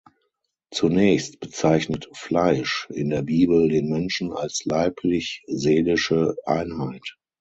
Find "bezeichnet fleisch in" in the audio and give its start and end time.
1.41-3.11